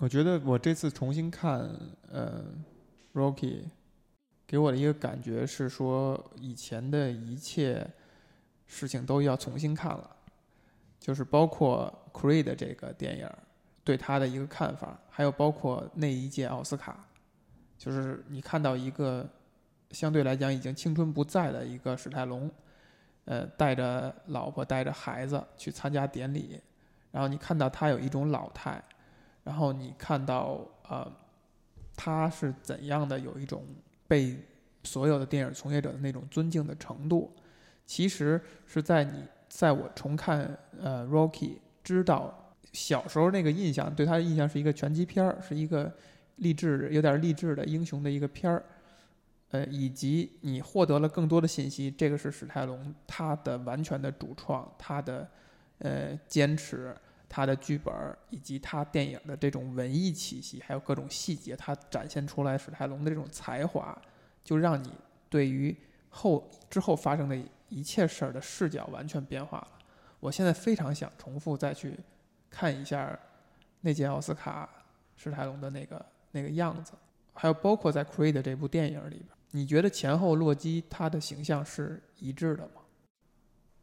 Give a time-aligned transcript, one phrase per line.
[0.00, 1.60] 我觉得我这次重新看
[2.10, 2.42] 呃
[3.12, 3.64] ，Rocky，
[4.46, 7.86] 给我的一个感觉是说，以前的一切
[8.66, 10.16] 事情都要重新看了，
[10.98, 13.28] 就是包括 Creed 这个电影
[13.84, 17.06] 对他的一个看法，还有包括那一届奥斯卡，
[17.76, 19.28] 就是你看到一个
[19.90, 22.50] 相对来讲已经青春不在的一个史泰龙，
[23.26, 26.58] 呃，带着老婆带着孩子去参加典礼，
[27.10, 28.82] 然后你看到他有一种老态。
[29.42, 31.10] 然后你看到，呃，
[31.96, 33.64] 他是怎样的有一种
[34.06, 34.36] 被
[34.84, 37.32] 所有的电影从业者的那种尊敬的程度，
[37.86, 41.30] 其实是在你在我重看呃《Rocky》，
[41.82, 45.92] 知道小时候那个印象，对他的印象是一个拳击片儿，是一个
[46.36, 48.62] 励志有点励志的英雄的一个片儿，
[49.50, 55.28] 呃，以及你获得了更多的信息，这个是史泰龙他的完全的主创，他的
[55.78, 56.94] 呃坚持。
[57.32, 57.94] 他的剧本
[58.30, 63.96] 以及他电影的这种文艺气息，还有各种细节，他展现出来史泰龙的这种才华，
[64.42, 64.90] 就让你
[65.28, 65.74] 对于
[66.08, 69.68] 后之后发生的一切事儿的视角完全变化了。
[70.18, 71.96] 我现在非常想重复再去
[72.50, 73.16] 看一下
[73.80, 74.68] 那届奥斯卡
[75.14, 76.94] 史泰龙的那个那个样子，
[77.32, 82.82] 还有包括在《Creed》这部电影里边，你觉得前后洛基他的形象是一致的吗？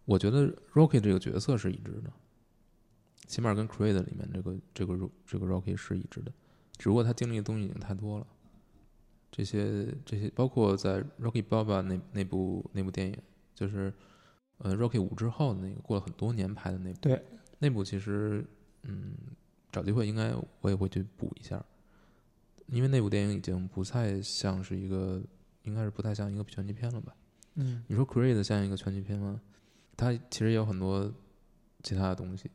[0.03, 2.11] 我觉得 Rocky 这个角色是一致的。
[3.25, 6.31] 起码跟 Creed 里面这个这个这个 Rocky 是一致的，
[6.77, 8.27] 只不过他经历的东西已经太多了。
[9.29, 13.17] 这些这些包括在 Rocky Balboa 那那部那部电影，
[13.53, 13.93] 就是
[14.59, 16.99] 呃 Rocky 五之后的那个过了很多年拍的那部。
[17.01, 17.23] 对。
[17.59, 18.45] 那部其实
[18.83, 19.13] 嗯
[19.71, 21.63] 找机会应该我也会去补一下，
[22.67, 25.21] 因为那部电影已经不太像是一个
[25.63, 27.15] 应该是不太像一个拳击片了吧？
[27.55, 27.83] 嗯。
[27.87, 29.41] 你说 Creed 像一个拳击片吗？
[29.97, 31.13] 它其实也有很多
[31.83, 32.49] 其他的东西。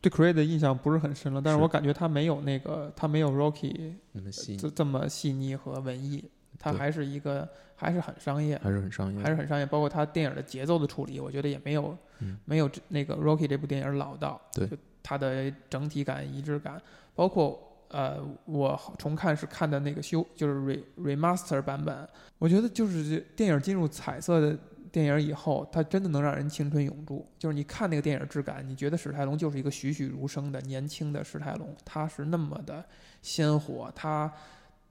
[0.00, 6.24] 对 Creed 的印象不是很深了，但是我感觉他没有那个，他没有 Rocky 那么细，这这么细腻和文艺，
[6.58, 9.66] 他还是一个还是很商业，还是很商业，还是很商业。
[9.66, 11.96] 包括他电影的节奏的处理，我觉得也没有
[12.44, 14.40] 没有那个 Rocky 这部电影老道。
[14.52, 14.68] 对，
[15.02, 16.80] 它的整体感、一致感，
[17.14, 20.80] 包括呃，我重看是看的那个修，就是 re
[21.16, 24.56] remaster 版本，我觉得就是电影进入彩色的。
[24.90, 27.26] 电影以后，它真的能让人青春永驻。
[27.38, 32.84] 就是你看那个电影质感，你觉得史泰龙就是一个栩栩如生的年轻的史泰龙，他是那么的
[33.20, 34.32] 鲜活，他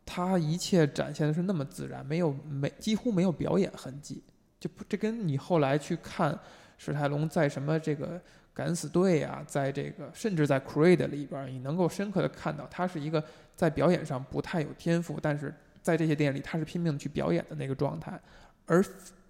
[0.06, 4.24] 他一切展现的是那么自然，没有没几乎没有表演痕迹。
[4.60, 6.38] 就不这跟你后来去看
[6.78, 8.22] 史泰龙在什么这个
[8.54, 13.24] 敢死队啊，在这个甚至在 Creed 里边，你能够深刻的看到他是一个
[13.56, 18.20] 在表演上不太有天赋，但是在这些电影里他是拼命去表演的那个状态，
[18.66, 18.84] 而。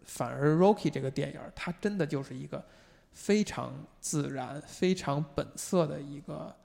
[0.08, 2.66] 反而《Rocky》这个电影，它真的就是一个
[3.14, 6.56] 非常自然、非常本色的一个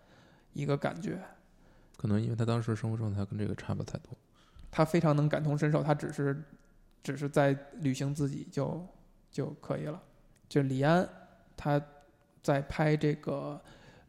[0.53, 1.21] 一个感觉。
[1.97, 4.17] 可能因为他当时生活状态跟这个差不太多。
[4.71, 6.43] 他非常能感同身受，他只是
[7.03, 8.87] 只是在履行自己就
[9.31, 10.03] 就可以了。
[10.49, 11.09] 就李安，
[11.57, 11.81] 他
[12.43, 13.61] 在拍这个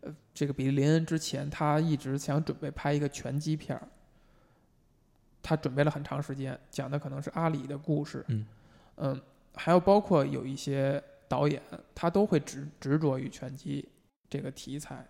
[0.02, 3.88] 呃这个《比利林恩》之前，他一直想准备拍一个拳击片儿。
[5.42, 8.24] 他准备了很长时间，讲的可能是阿里的故事。
[8.28, 8.46] 嗯。
[8.98, 9.20] 嗯，
[9.56, 11.62] 还有包括有一些导演，
[11.96, 13.88] 他都会执执着于拳击
[14.30, 15.06] 这个题材。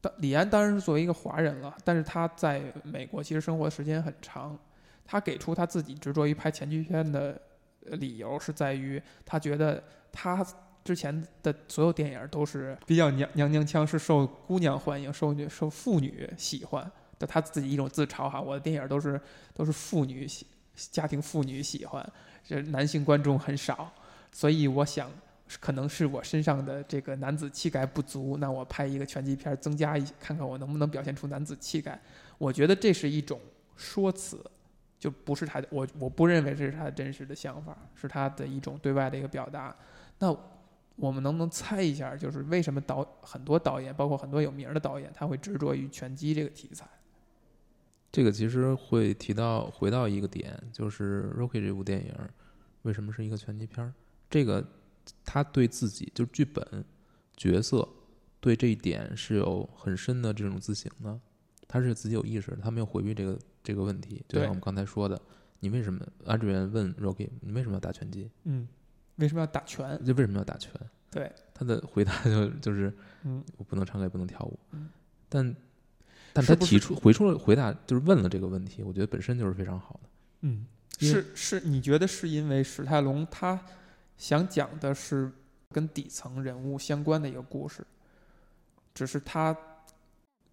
[0.00, 4.58] 当李安当然是作为一个华人了，但是他在美国其实生活时间很长。
[5.06, 7.38] 他给出他自己执着于拍拳击片的
[7.82, 10.42] 理由，是在于他觉得他
[10.82, 17.26] 之前的所有电影都是比较娘娘娘腔，是受姑娘欢迎、受女受妇女喜欢的。
[17.26, 19.20] 他自己一种自嘲哈，我的电影都是
[19.52, 22.12] 都是妇女喜家庭妇女喜欢。
[22.46, 23.90] 这男性观众很少，
[24.30, 25.10] 所以我想，
[25.60, 28.36] 可能是我身上的这个男子气概不足。
[28.38, 31.98] 那我拍一个拳击片，增加一看看我能不能表现出男子气概。
[32.36, 33.40] 我觉得这是一种
[33.76, 34.44] 说辞，
[34.98, 35.66] 就不是他的。
[35.70, 39.74] 我我不认为这是他真实的想法，是他的一种对外的一个表达。
[40.18, 40.36] 那
[40.96, 46.84] 我们能不能猜一下，就是为什么导很多导演，包括很多有名的导演，他会执着于拳击这个题材？
[48.14, 52.14] 这个其实会提到回到一个点，就是《Rocky》这部电影
[52.82, 53.92] 为什么是一个拳击片儿？
[54.30, 54.64] 这个
[55.24, 56.84] 他对自己就是剧本
[57.36, 57.88] 角色
[58.38, 61.18] 对这一点是有很深的这种自省的，
[61.66, 64.24] 他是自己有意识，他没有回避这个这个问题。
[64.28, 65.20] 就像我们刚才说的，
[65.58, 66.06] 你为什么？
[66.24, 68.68] 安志远问 Rocky：“ 你为什么要打拳击？”嗯，
[69.16, 70.00] 为什么要打拳？
[70.04, 70.70] 就为什么要打拳？
[71.10, 74.56] 对，他的回答就就是：嗯，我不能唱歌，也不能跳舞。
[74.70, 74.88] 嗯，
[75.28, 75.52] 但。
[76.34, 80.08] 但他提出回出了回答，就是问了这个问题，我觉得本身就是非常好的。
[80.40, 80.66] 嗯，
[80.98, 83.58] 是是，你觉得是因为史泰龙他
[84.18, 85.30] 想讲的是
[85.70, 87.86] 跟底层人物相关的一个故事，
[88.92, 89.56] 只是他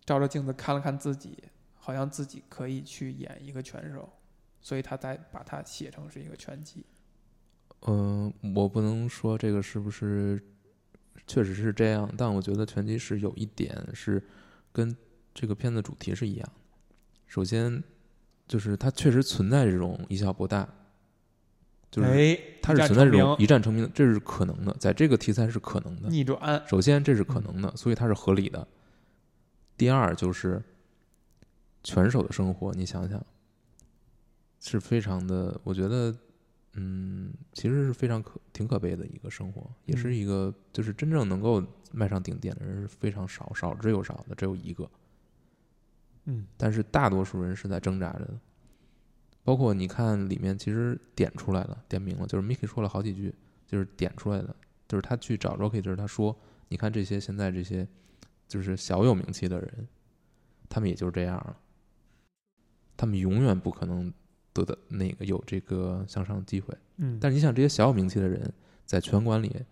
[0.06, 1.38] 照着镜子看了看自己，
[1.74, 4.07] 好像自己可以去演一个拳手，
[4.62, 6.86] 所以他才把它写成是一个拳击。
[7.88, 10.39] 嗯、我不能说这个是不是
[11.25, 14.24] 确实是这样，但我觉得拳击是有一点是
[14.72, 14.95] 跟
[15.33, 16.54] 这个片子主题是一样的。
[17.28, 17.81] 首先，
[18.48, 20.68] 就是它确实存在这种以小博大，
[21.89, 26.10] 就是哎，它是存在这种一战成名的，这是可能的，在这个题材是可能的。
[26.10, 28.68] 逆转，首先，这是可能的，所以它是合理的。
[29.78, 30.62] 第二，就是
[31.84, 33.25] 拳手的生活，你想想，
[34.60, 36.13] 是非常的，我觉得，
[36.74, 41.63] 嗯，其实是非常可挺可悲的一个生活，也是嗯一个就是真正能够
[41.94, 44.89] 迈上顶点的人是非常少，少之又少的，只有一个。
[46.26, 48.40] 嗯但是大多数人是在挣扎着的。
[49.44, 53.34] 包括你看里面其实点出来了，点明了，就是 Mickey 说了好几句，
[53.66, 54.56] 就是点出来的，
[54.88, 56.38] 就是他去找 Rocky，就是他说，
[56.70, 57.88] 你看这些现在这些
[58.48, 59.88] 就是小有名气的人，
[60.70, 61.58] 他们也就是这样了，
[62.96, 64.14] 他们永远不可能
[64.54, 66.78] 得到那个有这个向上的机会。
[66.98, 68.54] 嗯，但是你想，这些小有名气的人
[68.86, 69.66] 在拳馆里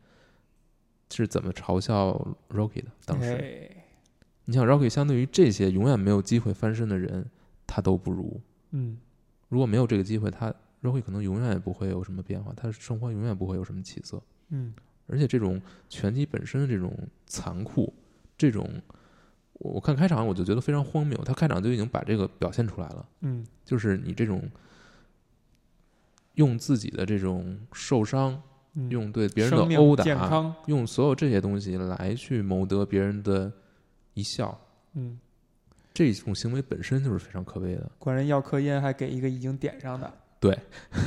[1.11, 2.09] 是怎么嘲笑
[2.49, 2.91] Rocky 的？
[3.05, 3.85] 当时，哎
[4.49, 7.23] 你想 Rocky 相对于这些永远没有机会翻身的人，
[7.67, 8.41] 他都不如。
[8.71, 8.97] 嗯
[9.47, 10.51] 如果没有这个机会，他
[10.81, 14.19] Rocky 可能永远也不会有什么变化，他的生活永远不会有什么起色。
[14.49, 14.73] 嗯
[15.05, 16.91] 而且这种拳击本身的这种
[17.27, 17.93] 残酷，
[18.35, 18.67] 这种
[19.53, 24.49] 我我看开场我就觉得非常荒谬，他开场就已经把这个表现出来了，嗯就是你这种
[26.33, 28.41] 用自己的这种受伤，
[28.73, 33.51] 嗯，用对别人的殴打，用所有这些东西来去谋得别人的
[34.19, 34.59] 一笑，
[34.93, 35.19] 嗯，
[35.93, 37.91] 这种行为本身就是非常可悲的。
[37.97, 40.57] 管人要颗烟，还给一个已经点上的，对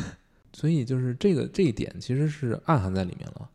[0.53, 3.51] 所以就是这个这一点其实是暗含在里面了，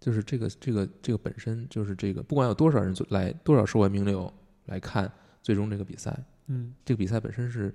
[0.00, 4.32] 就是这个这个这个本身就是这个，不管有多少人来多少社会名流
[4.66, 5.10] 来看
[5.42, 7.74] 最终这个比赛，嗯这个比赛本身是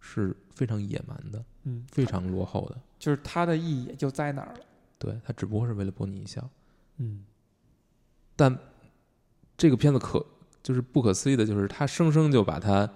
[0.00, 2.80] 是非常野蛮的，嗯，非常落后的。
[2.98, 4.60] 就是它的意义也就在哪儿了，
[4.98, 6.48] 对，它只不过是为了博你一笑。
[6.98, 7.24] 嗯
[8.36, 8.56] 但
[9.56, 10.24] 这个片子可
[10.62, 12.90] 就是不可思议的，就是他生生就把他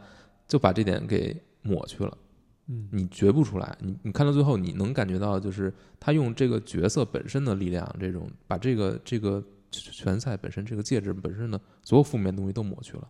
[0.47, 2.19] 就把这点给抹去了。
[2.67, 13.07] 嗯你觉不出来，你你看到最后，你能感觉到，就是他用这个角色本身的力量，这种把这个这个拳赛本身这个戒指本身的所有负面东西都抹去了。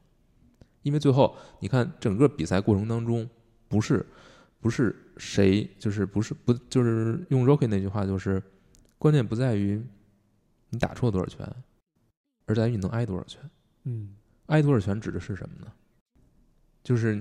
[0.83, 3.29] 因为最后你看整个比赛过程当中，
[3.69, 4.05] 不是
[4.61, 8.43] 不是谁，就是不是不就是用 Rocky 那句话，就是
[8.99, 9.81] 关键不在于
[10.71, 11.49] 你打出了多少拳，
[12.47, 13.41] 而在于你能挨多少拳。
[13.85, 14.17] 嗯
[14.47, 15.73] 挨多少拳指的是什么呢？
[16.83, 17.21] 就是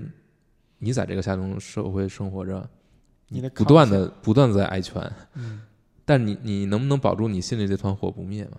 [0.78, 2.68] 你在这个下层社会生活着，
[3.28, 5.00] 你的不断的不断的在挨拳，
[5.34, 5.62] 嗯
[6.04, 8.58] 但你你能不能保住你心里这团火不灭嘛？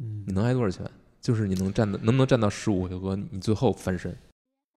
[0.00, 0.84] 嗯你能挨多少拳？
[1.20, 4.14] 就是你能站的能不能站到十五回合，你最后翻身，